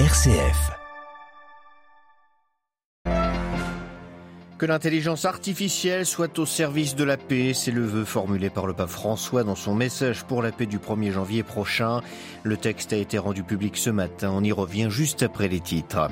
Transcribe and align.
RCF. 0.00 0.72
Que 4.58 4.66
l'intelligence 4.66 5.24
artificielle 5.24 6.04
soit 6.04 6.36
au 6.40 6.46
service 6.46 6.96
de 6.96 7.04
la 7.04 7.16
paix, 7.16 7.52
c'est 7.54 7.70
le 7.70 7.84
vœu 7.84 8.04
formulé 8.04 8.50
par 8.50 8.66
le 8.66 8.72
pape 8.72 8.88
François 8.88 9.44
dans 9.44 9.54
son 9.54 9.76
message 9.76 10.24
pour 10.24 10.42
la 10.42 10.50
paix 10.50 10.66
du 10.66 10.78
1er 10.78 11.12
janvier 11.12 11.44
prochain. 11.44 12.00
Le 12.42 12.56
texte 12.56 12.92
a 12.92 12.96
été 12.96 13.18
rendu 13.18 13.44
public 13.44 13.76
ce 13.76 13.90
matin, 13.90 14.32
on 14.34 14.42
y 14.42 14.50
revient 14.50 14.88
juste 14.90 15.22
après 15.22 15.46
les 15.46 15.60
titres. 15.60 16.10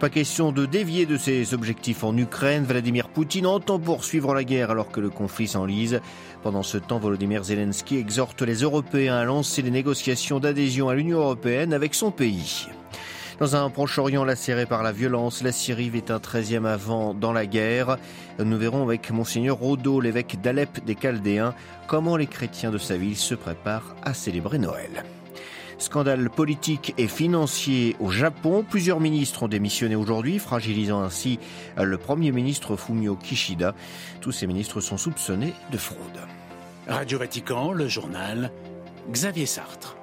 Pas 0.00 0.10
question 0.10 0.52
de 0.52 0.64
dévier 0.64 1.06
de 1.06 1.16
ses 1.16 1.54
objectifs 1.54 2.04
en 2.04 2.16
Ukraine. 2.16 2.62
Vladimir 2.62 3.08
Poutine 3.08 3.48
entend 3.48 3.80
poursuivre 3.80 4.32
la 4.32 4.44
guerre 4.44 4.70
alors 4.70 4.92
que 4.92 5.00
le 5.00 5.10
conflit 5.10 5.48
s'enlise. 5.48 6.00
Pendant 6.44 6.62
ce 6.62 6.78
temps, 6.78 7.00
Volodymyr 7.00 7.42
Zelensky 7.42 7.96
exhorte 7.96 8.42
les 8.42 8.62
Européens 8.62 9.16
à 9.16 9.24
lancer 9.24 9.60
les 9.60 9.72
négociations 9.72 10.38
d'adhésion 10.38 10.88
à 10.88 10.94
l'Union 10.94 11.18
européenne 11.18 11.72
avec 11.72 11.94
son 11.94 12.12
pays. 12.12 12.68
Dans 13.40 13.56
un 13.56 13.70
Proche-Orient 13.70 14.24
lacéré 14.24 14.66
par 14.66 14.84
la 14.84 14.92
violence, 14.92 15.42
la 15.42 15.50
Syrie 15.50 15.90
vit 15.90 16.04
un 16.10 16.18
13e 16.18 16.64
avant 16.64 17.12
dans 17.12 17.32
la 17.32 17.46
guerre. 17.46 17.98
Nous 18.38 18.56
verrons 18.56 18.84
avec 18.84 19.10
Monseigneur 19.10 19.56
Rodo, 19.56 20.00
l'évêque 20.00 20.40
d'Alep 20.40 20.84
des 20.84 20.94
Chaldéens, 20.94 21.54
comment 21.88 22.16
les 22.16 22.28
chrétiens 22.28 22.70
de 22.70 22.78
sa 22.78 22.96
ville 22.96 23.16
se 23.16 23.34
préparent 23.34 23.96
à 24.04 24.14
célébrer 24.14 24.58
Noël. 24.58 25.04
Scandale 25.78 26.28
politique 26.28 26.94
et 26.98 27.06
financier 27.06 27.96
au 28.00 28.10
Japon. 28.10 28.64
Plusieurs 28.68 29.00
ministres 29.00 29.44
ont 29.44 29.48
démissionné 29.48 29.96
aujourd'hui, 29.96 30.38
fragilisant 30.38 31.02
ainsi 31.02 31.38
le 31.76 31.96
Premier 31.98 32.32
ministre 32.32 32.76
Fumio 32.76 33.14
Kishida. 33.16 33.74
Tous 34.20 34.32
ces 34.32 34.46
ministres 34.46 34.80
sont 34.80 34.96
soupçonnés 34.96 35.54
de 35.70 35.78
fraude. 35.78 35.98
Radio 36.88 37.18
Vatican, 37.18 37.72
le 37.72 37.86
journal 37.86 38.50
Xavier 39.10 39.46
Sartre. 39.46 39.96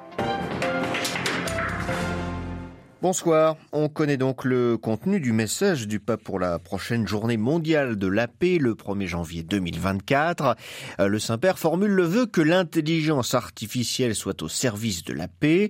Bonsoir. 3.05 3.55
On 3.72 3.88
connaît 3.88 4.18
donc 4.18 4.45
le 4.45 4.77
contenu 4.77 5.20
du 5.20 5.32
message 5.32 5.88
du 5.88 6.00
pape 6.00 6.23
pour 6.23 6.39
la 6.39 6.58
prochaine 6.58 7.08
journée 7.08 7.38
mondiale 7.38 7.97
de 7.97 8.08
la 8.08 8.28
paix 8.28 8.58
le 8.59 8.73
1er 8.73 9.06
janvier 9.06 9.44
2024. 9.44 10.56
Euh, 11.00 11.08
le 11.08 11.20
Saint-Père 11.20 11.59
formule 11.59 11.92
le 11.92 12.02
vœu 12.02 12.25
que 12.25 12.42
l'intelligence 12.42 13.36
artificielle 13.36 14.16
soit 14.16 14.42
au 14.42 14.47
service 14.47 15.03
de 15.03 15.14
la 15.14 15.28
paix. 15.28 15.70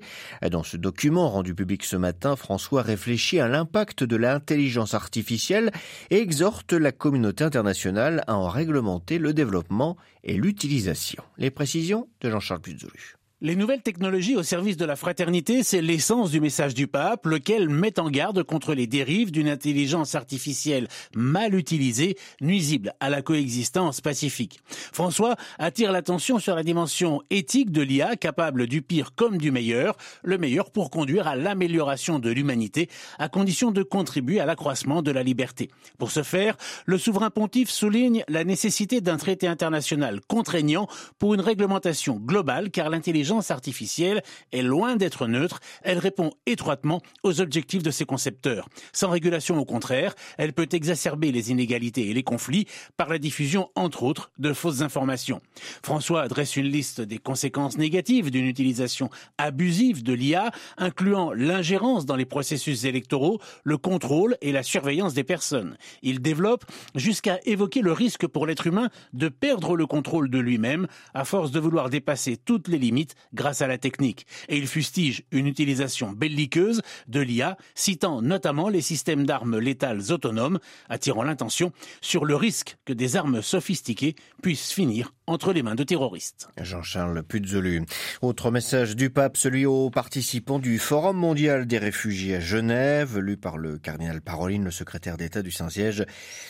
Dans 0.50 0.64
ce 0.64 0.78
document 0.78 1.28
rendu 1.28 1.54
public 1.54 1.84
ce 1.84 1.98
matin, 1.98 2.38
François 2.38 2.84
réfléchit 2.84 3.42
à 3.42 3.50
l'impact 3.50 4.06
de 4.06 4.16
l'intelligence 4.16 4.94
artificielle 4.94 5.74
et 6.12 6.20
exhorte 6.20 6.72
la 6.72 6.94
communauté 6.94 7.44
internationale 7.44 8.24
à 8.28 8.38
en 8.38 8.48
réglementer 8.48 9.18
le 9.18 9.34
développement 9.34 9.98
et 10.24 10.36
l'utilisation. 10.36 11.22
Les 11.38 11.52
précisions 11.52 12.08
de 12.22 12.30
Jean-Charles 12.30 12.62
Puzolu. 12.62 13.15
Les 13.42 13.58
nouvelles 13.58 13.82
technologies 13.82 14.38
au 14.38 14.44
service 14.44 14.78
de 14.78 14.86
la 14.86 14.96
fraternité, 14.96 15.62
c'est 15.62 15.82
l'essence 15.82 16.32
du 16.32 16.40
message 16.40 16.74
du 16.74 16.88
pape, 16.88 17.26
lequel 17.26 17.68
met 17.68 18.00
en 18.00 18.10
garde 18.10 18.44
contre 18.44 18.74
les 18.74 18.88
dérives 18.88 19.30
d'une 19.30 19.50
intelligence 19.50 20.16
artificielle 20.16 20.88
mal 21.14 21.54
utilisée, 21.54 22.16
nuisible 22.40 22.94
à 23.02 23.10
la 23.10 23.22
coexistence 23.22 24.00
pacifique. 24.00 24.62
François 24.70 25.36
attire 25.60 25.92
l'attention 25.92 26.40
sur 26.40 26.56
la 26.56 26.64
dimension 26.64 27.24
éthique 27.30 27.72
de 27.74 27.82
l'IA, 27.82 28.16
capable 28.16 28.68
du 28.68 28.82
pire 28.82 29.14
comme 29.16 29.38
du 29.38 29.52
meilleur, 29.52 29.98
le 30.24 30.38
meilleur 30.38 30.72
pour 30.72 30.90
conduire 30.90 31.28
à 31.28 31.36
l'amélioration 31.36 32.20
de 32.20 32.30
l'humanité, 32.30 32.88
à 33.20 33.28
condition 33.28 33.72
de 33.72 33.84
contribuer 33.84 34.40
à 34.40 34.46
l'accroissement 34.46 35.02
de 35.02 35.12
la 35.12 35.24
liberté. 35.24 35.70
Pour 35.98 36.10
ce 36.10 36.24
faire, 36.24 36.56
le 36.86 36.98
souverain 36.98 37.32
pontife 37.32 37.70
souligne 37.70 38.24
la 38.30 38.46
nécessité 38.46 39.02
d'un 39.02 39.18
traité 39.18 39.46
international 39.46 40.22
contraignant 40.26 40.88
pour 41.20 41.34
une 41.34 41.42
réglementation 41.42 42.16
globale, 42.16 42.72
car 42.72 42.90
l'intelligence 42.90 43.25
artificielle 43.50 44.24
est 44.52 44.62
loin 44.62 44.96
d'être 44.96 45.28
neutre, 45.28 45.60
elle 45.84 45.98
répond 45.98 46.32
étroitement 46.46 47.02
aux 47.24 47.42
objectifs 47.42 47.84
de 47.84 47.92
ses 47.92 48.06
concepteurs. 48.06 48.70
Sans 48.94 49.10
régulation, 49.10 49.58
au 49.58 49.66
contraire, 49.66 50.16
elle 50.38 50.54
peut 50.54 50.68
exacerber 50.72 51.32
les 51.32 51.52
inégalités 51.52 52.10
et 52.10 52.14
les 52.14 52.24
conflits 52.24 52.68
par 52.98 53.10
la 53.10 53.18
diffusion, 53.18 53.70
entre 53.76 54.04
autres, 54.04 54.32
de 54.38 54.54
fausses 54.54 54.82
informations. 54.82 55.42
François 55.84 56.22
adresse 56.22 56.56
une 56.56 56.68
liste 56.68 57.02
des 57.02 57.18
conséquences 57.18 57.78
négatives 57.78 58.32
d'une 58.32 58.46
utilisation 58.46 59.10
abusive 59.38 60.04
de 60.04 60.14
l'IA, 60.14 60.52
incluant 60.78 61.32
l'ingérence 61.32 62.06
dans 62.06 62.16
les 62.16 62.26
processus 62.26 62.84
électoraux, 62.86 63.40
le 63.64 63.78
contrôle 63.78 64.38
et 64.42 64.52
la 64.52 64.64
surveillance 64.64 65.14
des 65.14 65.24
personnes. 65.24 65.78
Il 66.02 66.22
développe 66.22 66.66
jusqu'à 66.94 67.40
évoquer 67.46 67.82
le 67.82 67.92
risque 67.92 68.28
pour 68.28 68.46
l'être 68.46 68.68
humain 68.68 68.90
de 69.14 69.30
perdre 69.30 69.76
le 69.76 69.88
contrôle 69.88 70.30
de 70.30 70.40
lui-même 70.40 70.88
à 71.14 71.26
force 71.26 71.52
de 71.52 71.60
vouloir 71.60 71.90
dépasser 71.90 72.38
toutes 72.38 72.68
les 72.68 72.78
limites 72.78 73.15
grâce 73.34 73.62
à 73.62 73.68
la 73.68 73.78
technique. 73.78 74.26
Et 74.50 74.58
il 74.58 74.68
fustige 74.68 75.24
une 75.32 75.48
utilisation 75.48 76.12
belliqueuse 76.12 76.82
de 77.08 77.20
l'IA, 77.20 77.58
citant 77.74 78.22
notamment 78.22 78.70
les 78.70 78.82
systèmes 78.82 79.26
d'armes 79.26 79.60
létales 79.60 80.12
autonomes, 80.12 80.60
attirant 80.90 81.24
l'intention 81.24 81.72
sur 82.02 82.26
le 82.26 82.36
risque 82.36 82.78
que 82.86 82.94
des 82.94 83.16
armes 83.16 83.42
sophistiquées 83.42 84.16
puissent 84.42 84.72
finir 84.72 85.14
entre 85.28 85.54
les 85.54 85.64
mains 85.64 85.76
de 85.76 85.84
terroristes. 85.84 86.48
Jean-Charles 86.62 87.24
Puzolu. 87.24 87.84
Autre 88.22 88.52
message 88.52 88.96
du 88.96 89.10
pape, 89.10 89.38
celui 89.38 89.66
aux 89.66 89.90
participants 89.90 90.60
du 90.60 90.78
Forum 90.78 91.18
mondial 91.18 91.66
des 91.66 91.78
réfugiés 91.78 92.36
à 92.36 92.40
Genève, 92.40 93.18
lu 93.18 93.38
par 93.38 93.58
le 93.58 93.78
cardinal 93.78 94.22
Paroline, 94.22 94.64
le 94.64 94.72
secrétaire 94.72 95.18
d'État 95.18 95.42
du 95.42 95.52
Saint-Siège. 95.52 96.06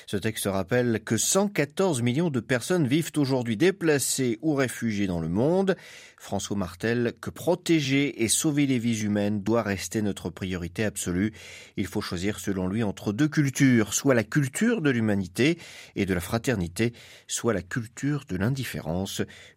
Ce 0.08 0.18
texte 0.18 0.46
rappelle 0.46 1.00
que 1.03 1.18
114 1.18 2.02
millions 2.02 2.30
de 2.30 2.40
personnes 2.40 2.88
vivent 2.88 3.12
aujourd'hui 3.18 3.58
déplacées 3.58 4.40
ou 4.41 4.56
réfugiées 4.56 5.08
dans 5.08 5.22
le 5.22 5.30
monde. 5.30 5.75
François 6.18 6.58
Martel, 6.58 7.14
que 7.22 7.30
protéger 7.30 8.24
et 8.24 8.28
sauver 8.28 8.66
les 8.66 8.80
vies 8.80 9.03
humaines 9.03 9.44
doit 9.44 9.62
rester 9.62 10.02
notre 10.02 10.30
priorité 10.30 10.84
absolue. 10.84 11.34
Il 11.78 11.85
faut 11.85 12.02
choisir 12.02 12.40
selon 12.40 12.68
lui 12.68 12.84
entre 12.84 13.14
deux 13.14 13.28
cultures, 13.28 13.94
soit 13.94 14.16
la 14.16 14.24
culture 14.24 14.81
de 14.81 14.90
l'humanité 14.90 15.59
et 15.96 16.06
de 16.06 16.14
la 16.14 16.22
fraternité, 16.22 16.94
soit 17.28 17.53
la 17.53 17.62
culture 17.62 18.24
de 18.28 18.38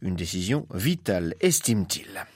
une 0.02 0.16
décision 0.16 0.66
vitale, 0.72 1.34
estime-t-il. 1.41 2.26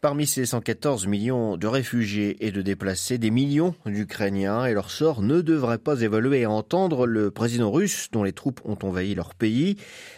Parmi 0.00 0.26
ces 0.26 0.44
114 0.44 1.06
millions 1.06 1.56
de 1.56 1.66
réfugiés 1.66 2.44
et 2.46 2.50
de 2.50 2.62
déplacés, 2.62 3.18
des 3.18 3.30
millions 3.30 3.74
d'Ukrainiens 3.86 4.66
et 4.66 4.74
leur 4.74 4.90
sort 4.90 5.22
ne 5.22 5.40
devraient 5.40 5.78
pas 5.78 6.02
évoluer 6.02 6.44
à 6.44 6.50
entendre 6.50 7.06
le 7.06 7.30
président 7.30 7.70
russe 7.70 8.08
dont 8.12 8.22
les 8.22 8.32
troupes 8.32 8.60
ont 8.64 8.78
envahi 8.82 9.14
leur 9.14 9.34
pays. 9.34 9.76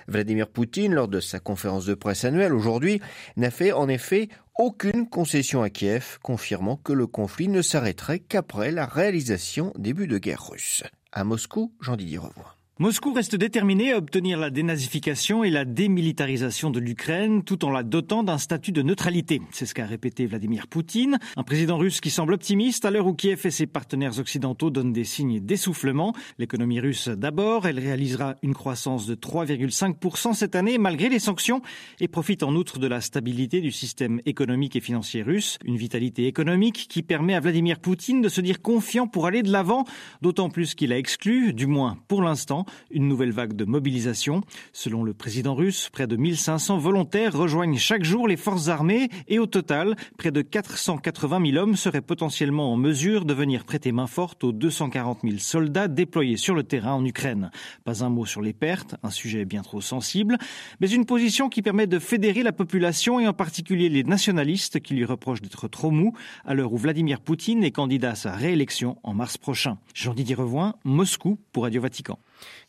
Vladimir 0.08 0.48
Poutine, 0.48 0.94
lors 0.94 1.08
de 1.08 1.20
sa 1.20 1.38
conférence 1.38 1.86
de 1.86 1.94
presse 1.94 2.24
annuelle 2.24 2.54
aujourd'hui, 2.54 3.00
n'a 3.36 3.50
fait 3.50 3.72
en 3.72 3.88
effet 3.88 4.28
aucune 4.58 5.08
concession 5.08 5.62
à 5.62 5.70
Kiev, 5.70 6.18
confirmant 6.22 6.76
que 6.76 6.92
le 6.92 7.06
conflit 7.06 7.48
ne 7.48 7.62
s'arrêterait 7.62 8.20
qu'après 8.20 8.70
la 8.70 8.86
réalisation 8.86 9.72
des 9.78 9.92
buts 9.92 10.08
de 10.08 10.18
guerre 10.18 10.48
russe. 10.50 10.82
À 11.12 11.24
Moscou, 11.24 11.72
Jean-Didier 11.80 12.18
Revoix. 12.18 12.55
Moscou 12.78 13.14
reste 13.14 13.36
déterminé 13.36 13.92
à 13.92 13.96
obtenir 13.96 14.38
la 14.38 14.50
dénazification 14.50 15.42
et 15.44 15.48
la 15.48 15.64
démilitarisation 15.64 16.68
de 16.68 16.78
l'Ukraine 16.78 17.42
tout 17.42 17.64
en 17.64 17.70
la 17.70 17.82
dotant 17.82 18.22
d'un 18.22 18.36
statut 18.36 18.70
de 18.70 18.82
neutralité. 18.82 19.40
C'est 19.50 19.64
ce 19.64 19.72
qu'a 19.72 19.86
répété 19.86 20.26
Vladimir 20.26 20.66
Poutine, 20.66 21.18
un 21.38 21.42
président 21.42 21.78
russe 21.78 22.02
qui 22.02 22.10
semble 22.10 22.34
optimiste 22.34 22.84
à 22.84 22.90
l'heure 22.90 23.06
où 23.06 23.14
Kiev 23.14 23.46
et 23.46 23.50
ses 23.50 23.66
partenaires 23.66 24.18
occidentaux 24.18 24.68
donnent 24.68 24.92
des 24.92 25.04
signes 25.04 25.40
d'essoufflement. 25.40 26.12
L'économie 26.36 26.78
russe 26.78 27.08
d'abord, 27.08 27.66
elle 27.66 27.78
réalisera 27.78 28.34
une 28.42 28.52
croissance 28.52 29.06
de 29.06 29.14
3,5% 29.14 30.34
cette 30.34 30.54
année 30.54 30.76
malgré 30.76 31.08
les 31.08 31.18
sanctions 31.18 31.62
et 32.00 32.08
profite 32.08 32.42
en 32.42 32.54
outre 32.54 32.78
de 32.78 32.86
la 32.86 33.00
stabilité 33.00 33.62
du 33.62 33.72
système 33.72 34.20
économique 34.26 34.76
et 34.76 34.80
financier 34.80 35.22
russe, 35.22 35.58
une 35.64 35.78
vitalité 35.78 36.26
économique 36.26 36.88
qui 36.90 37.02
permet 37.02 37.36
à 37.36 37.40
Vladimir 37.40 37.78
Poutine 37.78 38.20
de 38.20 38.28
se 38.28 38.42
dire 38.42 38.60
confiant 38.60 39.06
pour 39.06 39.24
aller 39.24 39.42
de 39.42 39.50
l'avant, 39.50 39.86
d'autant 40.20 40.50
plus 40.50 40.74
qu'il 40.74 40.92
a 40.92 40.98
exclu, 40.98 41.54
du 41.54 41.66
moins 41.66 41.96
pour 42.06 42.20
l'instant, 42.20 42.65
une 42.90 43.08
nouvelle 43.08 43.32
vague 43.32 43.54
de 43.54 43.64
mobilisation. 43.64 44.42
Selon 44.72 45.04
le 45.04 45.14
président 45.14 45.54
russe, 45.54 45.88
près 45.92 46.06
de 46.06 46.16
1500 46.16 46.78
volontaires 46.78 47.36
rejoignent 47.36 47.78
chaque 47.78 48.04
jour 48.04 48.28
les 48.28 48.36
forces 48.36 48.68
armées 48.68 49.08
et 49.28 49.38
au 49.38 49.46
total, 49.46 49.96
près 50.16 50.30
de 50.30 50.42
480 50.42 51.50
000 51.52 51.62
hommes 51.62 51.76
seraient 51.76 52.00
potentiellement 52.00 52.72
en 52.72 52.76
mesure 52.76 53.24
de 53.24 53.34
venir 53.34 53.64
prêter 53.64 53.92
main 53.92 54.06
forte 54.06 54.44
aux 54.44 54.52
240 54.52 55.20
000 55.22 55.38
soldats 55.38 55.88
déployés 55.88 56.36
sur 56.36 56.54
le 56.54 56.62
terrain 56.62 56.92
en 56.92 57.04
Ukraine. 57.04 57.50
Pas 57.84 58.04
un 58.04 58.08
mot 58.08 58.26
sur 58.26 58.42
les 58.42 58.52
pertes, 58.52 58.96
un 59.02 59.10
sujet 59.10 59.44
bien 59.44 59.62
trop 59.62 59.80
sensible, 59.80 60.38
mais 60.80 60.90
une 60.90 61.06
position 61.06 61.48
qui 61.48 61.62
permet 61.62 61.86
de 61.86 61.98
fédérer 61.98 62.42
la 62.42 62.52
population 62.52 63.20
et 63.20 63.26
en 63.26 63.32
particulier 63.32 63.88
les 63.88 64.04
nationalistes 64.04 64.80
qui 64.80 64.94
lui 64.94 65.04
reprochent 65.04 65.42
d'être 65.42 65.68
trop 65.68 65.90
mou 65.90 66.14
à 66.44 66.54
l'heure 66.54 66.72
où 66.72 66.76
Vladimir 66.76 67.20
Poutine 67.20 67.64
est 67.64 67.70
candidat 67.70 68.10
à 68.10 68.14
sa 68.14 68.32
réélection 68.32 68.98
en 69.02 69.14
mars 69.14 69.36
prochain. 69.38 69.78
Jean-Didier 69.94 70.34
Revoin, 70.34 70.74
Moscou 70.84 71.38
pour 71.52 71.64
Radio 71.64 71.80
Vatican. 71.80 72.18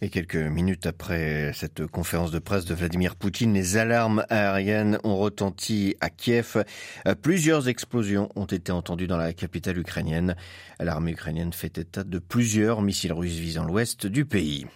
Et 0.01 0.09
quelques 0.09 0.35
minutes 0.35 0.85
après 0.85 1.51
cette 1.55 1.87
conférence 1.87 2.29
de 2.29 2.37
presse 2.37 2.65
de 2.65 2.75
Vladimir 2.75 3.15
Poutine, 3.15 3.53
les 3.53 3.77
alarmes 3.77 4.23
aériennes 4.29 4.99
ont 5.03 5.17
retenti 5.17 5.95
à 6.01 6.11
Kiev. 6.11 6.63
Plusieurs 7.23 7.67
explosions 7.67 8.29
ont 8.35 8.45
été 8.45 8.71
entendues 8.71 9.07
dans 9.07 9.17
la 9.17 9.33
capitale 9.33 9.79
ukrainienne. 9.79 10.35
L'armée 10.79 11.13
ukrainienne 11.13 11.51
fait 11.51 11.79
état 11.79 12.03
de 12.03 12.19
plusieurs 12.19 12.83
missiles 12.83 13.13
russes 13.13 13.39
visant 13.39 13.65
l'ouest 13.65 14.05
du 14.05 14.25
pays. 14.25 14.67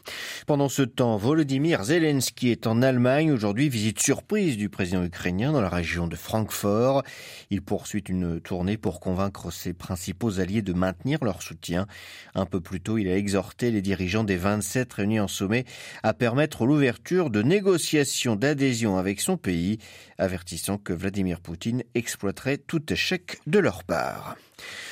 Pendant 0.48 0.70
ce 0.70 0.82
temps, 0.82 1.18
Volodymyr 1.18 1.84
Zelensky 1.84 2.50
est 2.50 2.66
en 2.66 2.82
Allemagne. 2.82 3.32
Aujourd'hui, 3.32 3.70
visite 3.70 4.02
surprise 4.02 4.58
du 4.58 4.70
président 4.70 5.04
ukrainien 5.04 5.52
dans 5.52 5.62
la 5.62 5.70
région 5.70 6.08
de 6.08 6.16
Francfort. 6.16 7.04
Il 7.52 7.62
poursuit 7.62 8.04
une 8.10 8.42
tournée 8.42 8.78
pour 8.78 9.00
convaincre 9.00 9.52
ses 9.52 9.74
principaux 9.74 10.40
alliés 10.40 10.64
de 10.64 10.74
maintenir 10.74 11.24
leur 11.24 11.44
soutien. 11.44 11.86
Un 12.34 12.48
peu 12.48 12.60
plus 12.60 12.82
tôt, 12.82 12.98
il 12.98 13.08
a 13.08 13.16
exhorté 13.16 13.70
les 13.70 13.84
dirigeants 13.84 14.24
des 14.24 14.38
27 14.38 14.81
réunis 14.92 15.20
en 15.20 15.28
sommet 15.28 15.66
à 16.04 16.14
permettre 16.14 16.66
l'ouverture 16.66 17.30
de 17.30 17.42
négociations 17.42 18.36
d'adhésion 18.36 18.98
avec 18.98 19.22
son 19.22 19.38
pays, 19.38 19.78
avertissant 20.18 20.78
que 20.78 20.94
Vladimir 20.94 21.40
Poutine 21.40 21.84
exploiterait 21.96 22.58
tout 22.58 22.92
échec 22.92 23.40
de 23.48 23.60
leur 23.60 23.84
part. 23.84 24.36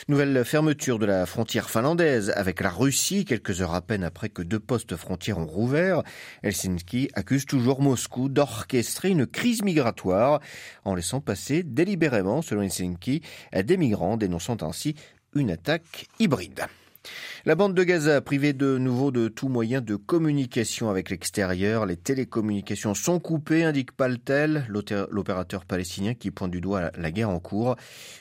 Nouvelle 0.07 0.43
fermeture 0.43 0.97
de 0.97 1.05
la 1.05 1.25
frontière 1.25 1.69
finlandaise 1.69 2.33
avec 2.35 2.61
la 2.61 2.69
Russie, 2.69 3.25
quelques 3.25 3.61
heures 3.61 3.75
à 3.75 3.81
peine 3.81 4.03
après 4.03 4.29
que 4.29 4.41
deux 4.41 4.59
postes 4.59 4.95
frontières 4.95 5.37
ont 5.37 5.45
rouvert. 5.45 6.03
Helsinki 6.43 7.09
accuse 7.13 7.45
toujours 7.45 7.81
Moscou 7.81 8.29
d'orchestrer 8.29 9.09
une 9.09 9.27
crise 9.27 9.61
migratoire 9.61 10.39
en 10.85 10.95
laissant 10.95 11.21
passer 11.21 11.63
délibérément, 11.63 12.41
selon 12.41 12.63
Helsinki, 12.63 13.21
des 13.53 13.77
migrants, 13.77 14.17
dénonçant 14.17 14.57
ainsi 14.61 14.95
une 15.35 15.51
attaque 15.51 16.07
hybride. 16.19 16.65
La 17.45 17.55
bande 17.55 17.73
de 17.73 17.83
Gaza, 17.83 18.19
privée 18.21 18.51
de 18.51 18.77
nouveau 18.77 19.11
de 19.11 19.29
tout 19.29 19.47
moyen 19.47 19.79
de 19.79 19.95
communication 19.95 20.89
avec 20.89 21.09
l'extérieur, 21.09 21.85
les 21.85 21.95
télécommunications 21.95 22.93
sont 22.93 23.19
coupées, 23.19 23.63
indique 23.63 23.93
Paltel, 23.93 24.65
l'opérateur 24.67 25.65
palestinien 25.65 26.13
qui 26.13 26.31
pointe 26.31 26.51
du 26.51 26.59
doigt 26.59 26.91
la 26.97 27.11
guerre 27.11 27.29
en 27.29 27.39
cours. 27.39 27.77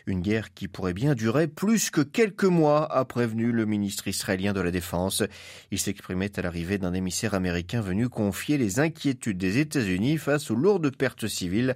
Une 0.06 0.20
guerre 0.20 0.54
qui 0.54 0.68
pourrait 0.68 0.94
bien 0.94 1.14
durer 1.14 1.48
plus 1.48 1.90
que 1.90 2.00
quelques 2.00 2.44
mois, 2.44 2.90
a 2.92 3.04
prévenu 3.04 3.50
le 3.50 3.66
ministre 3.66 4.06
israélien 4.06 4.52
de 4.52 4.60
la 4.60 4.70
Défense. 4.70 5.24
Il 5.72 5.78
s'exprimait 5.80 6.38
à 6.38 6.42
l'arrivée 6.42 6.78
d'un 6.78 6.94
émissaire 6.94 7.34
américain 7.34 7.80
venu 7.80 8.08
confier 8.08 8.56
les 8.56 8.78
inquiétudes 8.78 9.38
des 9.38 9.58
États-Unis 9.58 10.18
face 10.18 10.50
aux 10.50 10.56
lourdes 10.56 10.94
pertes 10.94 11.26
civiles 11.26 11.74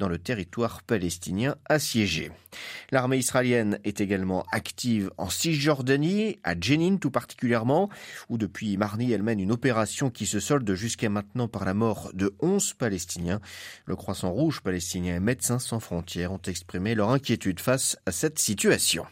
dans 0.00 0.08
le 0.08 0.18
territoire 0.18 0.82
palestinien 0.82 1.54
assiégé. 1.68 2.32
L'armée 2.90 3.18
israélienne 3.18 3.78
est 3.84 4.00
également 4.00 4.44
active 4.50 5.10
en 5.18 5.28
Cisjordanie, 5.28 6.38
à 6.42 6.58
Jenin 6.58 6.96
tout 6.96 7.10
particulièrement, 7.10 7.90
où 8.28 8.38
depuis 8.38 8.76
mardi 8.76 9.12
elle 9.12 9.22
mène 9.22 9.38
une 9.38 9.52
opération 9.52 10.10
qui 10.10 10.26
se 10.26 10.40
solde 10.40 10.74
jusqu'à 10.74 11.10
maintenant 11.10 11.46
par 11.46 11.64
la 11.64 11.74
mort 11.74 12.10
de 12.14 12.34
11 12.40 12.72
Palestiniens. 12.74 13.40
Le 13.84 13.94
Croissant 13.94 14.32
Rouge 14.32 14.62
palestinien 14.62 15.16
et 15.16 15.20
Médecins 15.20 15.58
sans 15.58 15.80
frontières 15.80 16.32
ont 16.32 16.42
exprimé 16.46 16.94
leur 16.94 17.10
inquiétude 17.10 17.60
face 17.60 17.96
à 18.06 18.10
cette 18.10 18.38
situation. 18.38 19.04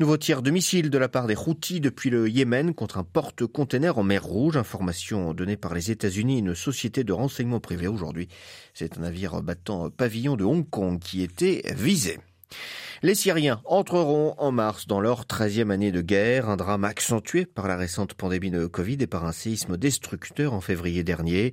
Nouveau 0.00 0.16
tir 0.16 0.42
de 0.42 0.50
missile 0.50 0.88
de 0.90 0.98
la 0.98 1.08
part 1.08 1.26
des 1.26 1.36
Houthis 1.36 1.80
depuis 1.80 2.08
le 2.08 2.28
Yémen 2.28 2.74
contre 2.74 2.98
un 2.98 3.04
porte-container 3.04 3.98
en 3.98 4.02
mer 4.02 4.24
Rouge. 4.24 4.56
Information 4.56 5.34
donnée 5.34 5.56
par 5.56 5.74
les 5.74 5.90
États-Unis 5.90 6.38
une 6.38 6.54
société 6.54 7.04
de 7.04 7.12
renseignement 7.12 7.60
privé 7.60 7.88
aujourd'hui. 7.88 8.28
C'est 8.72 8.96
un 8.96 9.02
navire 9.02 9.42
battant 9.42 9.90
pavillon 9.90 10.36
de 10.36 10.44
Hong 10.44 10.68
Kong 10.68 10.98
qui 10.98 11.22
était 11.22 11.62
visé. 11.74 12.18
Les 13.04 13.16
Syriens 13.16 13.60
entreront 13.64 14.36
en 14.38 14.52
mars 14.52 14.86
dans 14.86 15.00
leur 15.00 15.24
13e 15.24 15.70
année 15.70 15.90
de 15.90 16.02
guerre, 16.02 16.48
un 16.48 16.56
drame 16.56 16.84
accentué 16.84 17.46
par 17.46 17.66
la 17.66 17.76
récente 17.76 18.14
pandémie 18.14 18.52
de 18.52 18.66
Covid 18.66 18.98
et 19.00 19.08
par 19.08 19.24
un 19.24 19.32
séisme 19.32 19.76
destructeur 19.76 20.52
en 20.52 20.60
février 20.60 21.02
dernier. 21.02 21.52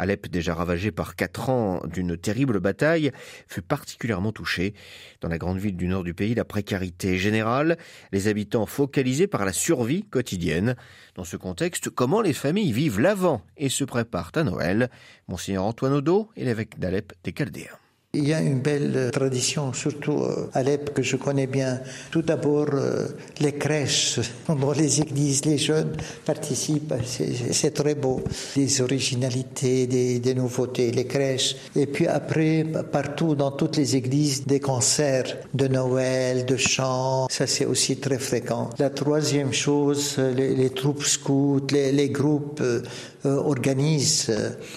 Alep, 0.00 0.28
déjà 0.28 0.54
ravagé 0.54 0.90
par 0.90 1.14
quatre 1.14 1.50
ans 1.50 1.80
d'une 1.86 2.16
terrible 2.16 2.58
bataille, 2.58 3.12
fut 3.46 3.62
particulièrement 3.62 4.32
touché. 4.32 4.74
Dans 5.20 5.28
la 5.28 5.38
grande 5.38 5.58
ville 5.58 5.76
du 5.76 5.86
nord 5.86 6.02
du 6.02 6.14
pays, 6.14 6.34
la 6.34 6.44
précarité 6.44 7.14
est 7.14 7.18
générale, 7.18 7.78
les 8.10 8.26
habitants 8.26 8.66
focalisés 8.66 9.28
par 9.28 9.44
la 9.44 9.52
survie 9.52 10.02
quotidienne. 10.02 10.74
Dans 11.14 11.22
ce 11.22 11.36
contexte, 11.36 11.90
comment 11.90 12.22
les 12.22 12.32
familles 12.32 12.72
vivent 12.72 12.98
l'avant 12.98 13.42
et 13.56 13.68
se 13.68 13.84
préparent 13.84 14.32
à 14.34 14.42
Noël? 14.42 14.90
Monseigneur 15.28 15.62
Antoine 15.62 15.92
Odo 15.92 16.30
est 16.36 16.44
l'évêque 16.44 16.80
d'Alep 16.80 17.12
des 17.22 17.32
Chaldéens. 17.32 17.78
Il 18.14 18.26
y 18.26 18.32
a 18.32 18.40
une 18.40 18.60
belle 18.60 19.10
tradition, 19.12 19.74
surtout 19.74 20.24
à 20.24 20.60
Alep, 20.60 20.94
que 20.94 21.02
je 21.02 21.16
connais 21.16 21.46
bien. 21.46 21.82
Tout 22.10 22.22
d'abord, 22.22 22.68
euh, 22.72 23.06
les 23.38 23.52
crèches 23.52 24.18
dans 24.48 24.72
les 24.72 25.02
églises, 25.02 25.44
les 25.44 25.58
jeunes 25.58 25.92
participent, 26.24 26.94
c'est 27.04 27.74
très 27.74 27.94
beau. 27.94 28.22
Des 28.56 28.80
originalités, 28.80 29.86
des, 29.86 30.34
nouveautés, 30.34 30.90
les 30.90 31.04
crèches. 31.04 31.54
Et 31.76 31.84
puis 31.84 32.06
après, 32.06 32.64
partout 32.90 33.34
dans 33.34 33.50
toutes 33.50 33.76
les 33.76 33.94
églises, 33.94 34.46
des 34.46 34.58
concerts 34.58 35.36
de 35.52 35.68
Noël, 35.68 36.46
de 36.46 36.56
chants, 36.56 37.28
ça 37.28 37.46
c'est 37.46 37.66
aussi 37.66 37.98
très 37.98 38.18
fréquent. 38.18 38.70
La 38.78 38.88
troisième 38.88 39.52
chose, 39.52 40.16
les, 40.16 40.70
troupes 40.70 41.04
scouts, 41.04 41.60
les, 41.70 42.08
groupes 42.08 42.62
euh, 42.62 42.80
euh, 43.17 43.17
organisent 43.24 44.32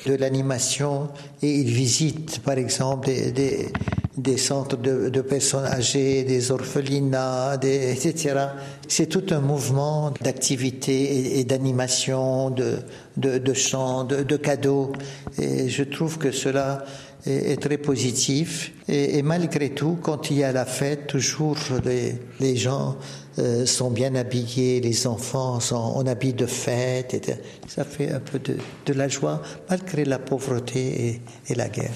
de 0.06 0.16
l'animation 0.16 1.10
et 1.42 1.52
ils 1.52 1.70
visitent, 1.70 2.40
par 2.40 2.58
exemple, 2.58 3.08
des, 3.08 3.72
des, 4.18 4.38
centres 4.38 4.78
de, 4.78 5.10
de, 5.10 5.22
personnes 5.22 5.66
âgées, 5.66 6.24
des 6.24 6.52
orphelinats, 6.52 7.58
des, 7.58 7.92
etc. 7.92 8.48
C'est 8.88 9.08
tout 9.08 9.26
un 9.32 9.42
mouvement 9.42 10.12
d'activité 10.22 11.40
et, 11.40 11.44
d'animation, 11.44 12.50
de, 12.50 12.80
de, 13.18 13.38
de 13.38 13.54
chants, 13.54 14.04
de, 14.04 14.24
de, 14.24 14.38
cadeaux. 14.38 14.92
Et 15.40 15.70
je 15.70 15.84
trouve 15.84 16.18
que 16.18 16.32
cela 16.32 16.84
est, 17.26 17.52
est 17.52 17.58
très 17.62 17.78
positif. 17.78 18.74
Et, 18.88 19.18
et, 19.18 19.22
malgré 19.22 19.70
tout, 19.70 19.98
quand 20.02 20.32
il 20.32 20.38
y 20.38 20.44
a 20.44 20.52
la 20.52 20.66
fête, 20.66 21.08
toujours 21.08 21.58
les, 21.86 22.16
les 22.40 22.56
gens 22.56 22.98
euh, 23.40 23.66
sont 23.66 23.92
bien 23.92 24.16
habillés, 24.16 24.82
les 24.82 25.08
enfants 25.08 25.60
sont 25.60 25.76
en 25.76 26.06
habit 26.08 26.34
de 26.34 26.46
fête. 26.46 27.14
Et 27.14 27.22
ça 27.68 27.84
fait 27.84 28.12
un 28.12 28.20
peu 28.20 28.40
de, 28.40 28.58
de 28.86 28.94
la 28.94 29.08
joie, 29.08 29.42
malgré 29.70 30.06
la 30.06 30.20
pauvreté 30.20 31.08
et, 31.08 31.22
et 31.50 31.56
la 31.56 31.70
guerre. 31.70 31.92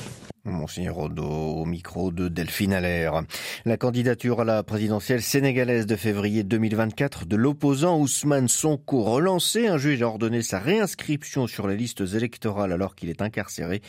Monseigneur 0.45 0.99
Odo 0.99 1.23
au 1.23 1.65
micro 1.65 2.11
de 2.11 2.27
Delphine 2.27 2.73
Allaire. 2.73 3.23
La 3.65 3.77
candidature 3.77 4.41
à 4.41 4.43
la 4.43 4.61
présidentielle 4.61 5.23
sénégalaise 5.23 5.87
de 5.87 5.95
février 5.95 6.43
2024 6.43 7.25
de 7.25 7.35
l'opposant 7.35 7.99
Ousmane 7.99 8.47
Sonko 8.47 9.01
relancée. 9.01 9.67
Un 9.67 9.77
juge 9.77 10.03
a 10.03 10.07
ordonné 10.07 10.43
sa 10.43 10.59
réinscription 10.59 11.47
sur 11.47 11.67
les 11.67 11.75
listes 11.75 12.03
électorales 12.13 12.71
alors 12.71 12.95
qu'il 12.95 13.09
est 13.09 13.23
incarcéré. 13.23 13.81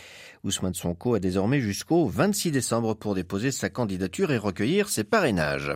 Ousmane 0.45 0.75
Sonko 0.75 1.15
a 1.15 1.21
désormais 1.21 1.61
jusqu'au 1.61 2.07
26 2.07 2.53
décembre 2.53 2.95
pour 2.95 3.15
déposer 3.15 3.51
sa 3.51 3.69
candidature 3.69 4.31
et 4.33 4.39
recueillir 4.39 4.89
ses 4.89 5.05
parrainages. 5.05 5.73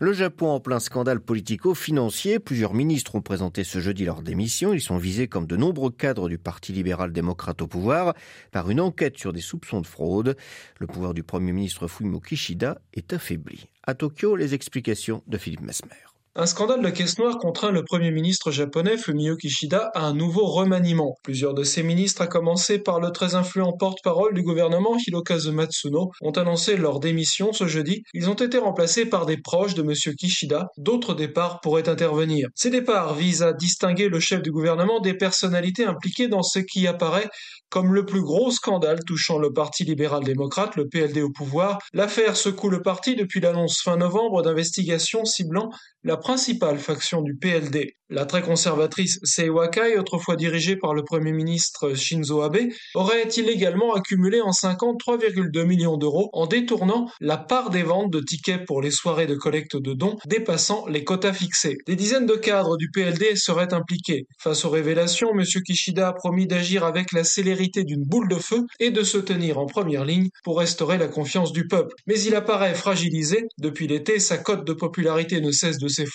Le 0.00 0.14
Japon 0.14 0.48
en 0.48 0.60
plein 0.60 0.80
scandale 0.80 1.20
politico-financier. 1.20 2.38
Plusieurs 2.38 2.72
ministres 2.72 3.14
ont 3.16 3.20
présenté 3.20 3.62
ce 3.62 3.78
jeudi 3.78 4.04
leur 4.06 4.22
démission. 4.22 4.72
Ils 4.72 4.80
sont 4.80 4.96
visés 4.96 5.28
comme 5.28 5.46
de 5.46 5.56
nombreux 5.56 5.90
cadres 5.90 6.30
du 6.30 6.38
Parti 6.38 6.72
libéral-démocrate 6.72 7.60
au 7.60 7.66
pouvoir 7.66 8.14
par 8.52 8.70
une 8.70 8.80
enquête 8.80 9.18
sur 9.18 9.34
des 9.34 9.40
soupçons 9.42 9.82
de 9.82 9.86
fraude. 9.86 10.13
Le 10.22 10.86
pouvoir 10.86 11.14
du 11.14 11.22
Premier 11.22 11.52
ministre 11.52 11.88
Fumio 11.88 12.20
Kishida 12.20 12.80
est 12.92 13.12
affaibli. 13.12 13.66
À 13.82 13.94
Tokyo, 13.94 14.36
les 14.36 14.54
explications 14.54 15.22
de 15.26 15.38
Philippe 15.38 15.62
Mesmer. 15.62 15.90
Un 16.36 16.46
scandale 16.46 16.82
de 16.82 16.90
caisse 16.90 17.16
noire 17.20 17.38
contraint 17.38 17.70
le 17.70 17.84
premier 17.84 18.10
ministre 18.10 18.50
japonais 18.50 18.96
Fumio 18.96 19.36
Kishida 19.36 19.92
à 19.94 20.00
un 20.00 20.14
nouveau 20.14 20.46
remaniement. 20.46 21.14
Plusieurs 21.22 21.54
de 21.54 21.62
ses 21.62 21.84
ministres, 21.84 22.22
à 22.22 22.26
commencer 22.26 22.80
par 22.80 22.98
le 22.98 23.12
très 23.12 23.36
influent 23.36 23.76
porte-parole 23.78 24.34
du 24.34 24.42
gouvernement 24.42 24.96
Hirokazu 25.06 25.52
Matsuno, 25.52 26.10
ont 26.20 26.32
annoncé 26.32 26.76
leur 26.76 26.98
démission 26.98 27.52
ce 27.52 27.68
jeudi. 27.68 28.02
Ils 28.14 28.30
ont 28.30 28.34
été 28.34 28.58
remplacés 28.58 29.06
par 29.06 29.26
des 29.26 29.36
proches 29.36 29.74
de 29.74 29.82
M. 29.82 29.92
Kishida. 30.16 30.66
D'autres 30.76 31.14
départs 31.14 31.60
pourraient 31.60 31.88
intervenir. 31.88 32.48
Ces 32.56 32.70
départs 32.70 33.14
visent 33.14 33.44
à 33.44 33.52
distinguer 33.52 34.08
le 34.08 34.18
chef 34.18 34.42
du 34.42 34.50
gouvernement 34.50 34.98
des 34.98 35.14
personnalités 35.14 35.84
impliquées 35.84 36.26
dans 36.26 36.42
ce 36.42 36.58
qui 36.58 36.88
apparaît 36.88 37.28
comme 37.74 37.92
le 37.92 38.06
plus 38.06 38.22
gros 38.22 38.50
scandale 38.50 39.00
touchant 39.04 39.38
le 39.38 39.52
Parti 39.52 39.84
libéral-démocrate, 39.84 40.76
le 40.76 40.86
PLD 40.88 41.22
au 41.22 41.30
pouvoir. 41.30 41.78
L'affaire 41.92 42.36
secoue 42.36 42.70
le 42.70 42.82
parti 42.82 43.16
depuis 43.16 43.40
l'annonce 43.40 43.80
fin 43.82 43.96
novembre 43.96 44.42
d'investigations 44.42 45.24
ciblant 45.24 45.70
la 46.04 46.16
principale 46.24 46.78
faction 46.78 47.20
du 47.20 47.36
PLD. 47.36 47.96
La 48.10 48.26
très 48.26 48.42
conservatrice 48.42 49.18
Sei 49.24 49.48
Wakai, 49.48 49.98
autrefois 49.98 50.36
dirigée 50.36 50.76
par 50.76 50.94
le 50.94 51.02
Premier 51.02 51.32
ministre 51.32 51.94
Shinzo 51.94 52.42
Abe, 52.42 52.68
aurait 52.94 53.28
illégalement 53.28 53.94
accumulé 53.94 54.40
en 54.40 54.52
50 54.52 55.00
3,2 55.00 55.64
millions 55.64 55.96
d'euros 55.96 56.30
en 56.32 56.46
détournant 56.46 57.10
la 57.20 57.36
part 57.36 57.70
des 57.70 57.82
ventes 57.82 58.10
de 58.10 58.20
tickets 58.20 58.66
pour 58.66 58.80
les 58.80 58.90
soirées 58.90 59.26
de 59.26 59.34
collecte 59.34 59.76
de 59.76 59.92
dons 59.94 60.16
dépassant 60.26 60.86
les 60.86 61.02
quotas 61.02 61.32
fixés? 61.32 61.76
Des 61.86 61.96
dizaines 61.96 62.26
de 62.26 62.36
cadres 62.36 62.76
du 62.76 62.90
PLD 62.90 63.36
seraient 63.36 63.74
impliqués. 63.74 64.26
Face 64.38 64.64
aux 64.64 64.70
révélations, 64.70 65.30
M. 65.32 65.44
Kishida 65.66 66.08
a 66.08 66.12
promis 66.12 66.46
d'agir 66.46 66.84
avec 66.84 67.12
la 67.12 67.24
célérité 67.24 67.84
d'une 67.84 68.04
boule 68.04 68.28
de 68.28 68.36
feu 68.36 68.64
et 68.80 68.90
de 68.90 69.02
se 69.02 69.18
tenir 69.18 69.58
en 69.58 69.66
première 69.66 70.04
ligne 70.04 70.28
pour 70.42 70.58
restaurer 70.58 70.98
la 70.98 71.08
confiance 71.08 71.52
du 71.52 71.66
peuple. 71.66 71.94
Mais 72.06 72.20
il 72.20 72.34
apparaît 72.34 72.74
fragilisé. 72.74 73.44
Depuis 73.58 73.88
l'été, 73.88 74.18
sa 74.18 74.38
cote 74.38 74.66
de 74.66 74.72
popularité 74.72 75.40
ne 75.40 75.50
cesse 75.50 75.78
de 75.78 75.88
s'effondrer 75.88 76.13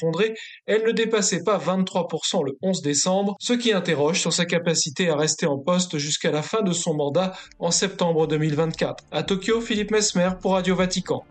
elle 0.65 0.85
ne 0.85 0.91
dépassait 0.91 1.43
pas 1.43 1.57
23% 1.57 2.45
le 2.45 2.57
11 2.61 2.81
décembre, 2.81 3.35
ce 3.39 3.53
qui 3.53 3.73
interroge 3.73 4.19
sur 4.19 4.33
sa 4.33 4.45
capacité 4.45 5.09
à 5.09 5.15
rester 5.15 5.45
en 5.45 5.57
poste 5.57 5.97
jusqu'à 5.97 6.31
la 6.31 6.41
fin 6.41 6.61
de 6.61 6.71
son 6.71 6.93
mandat 6.93 7.33
en 7.59 7.71
septembre 7.71 8.27
2024. 8.27 9.03
À 9.11 9.23
Tokyo, 9.23 9.61
Philippe 9.61 9.91
Mesmer 9.91 10.31
pour 10.41 10.53
Radio 10.53 10.75
Vatican. 10.75 11.23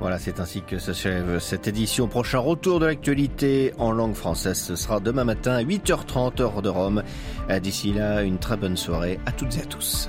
Voilà, 0.00 0.18
c'est 0.18 0.40
ainsi 0.40 0.62
que 0.62 0.78
s'achève 0.78 1.38
cette 1.38 1.68
édition. 1.68 2.08
Prochain 2.08 2.40
retour 2.40 2.80
de 2.80 2.86
l'actualité 2.86 3.72
en 3.78 3.92
langue 3.92 4.14
française, 4.14 4.58
ce 4.58 4.74
sera 4.74 4.98
demain 4.98 5.22
matin 5.22 5.52
à 5.52 5.62
8h30 5.62 6.42
heure 6.42 6.60
de 6.60 6.68
Rome. 6.68 7.04
D'ici 7.62 7.92
là, 7.92 8.22
une 8.22 8.38
très 8.38 8.56
bonne 8.56 8.76
soirée 8.76 9.20
à 9.26 9.32
toutes 9.32 9.56
et 9.58 9.60
à 9.60 9.64
tous. 9.64 10.08